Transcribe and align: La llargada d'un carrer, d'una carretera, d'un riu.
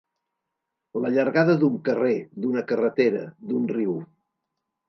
La 1.03 1.11
llargada 1.17 1.55
d'un 1.65 1.77
carrer, 1.89 2.15
d'una 2.45 2.65
carretera, 2.73 3.23
d'un 3.51 3.73
riu. 3.77 3.95